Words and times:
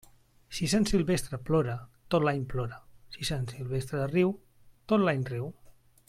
Si 0.59 0.69
Sant 0.71 0.85
Silvestre 0.91 1.37
plora, 1.49 1.75
tot 2.15 2.25
l'any 2.27 2.41
plora; 2.55 2.79
si 3.17 3.27
Sant 3.31 3.45
Silvestre 3.55 4.05
riu, 4.13 4.33
tot 4.93 5.05
l'any 5.07 5.27
riu. 5.35 5.51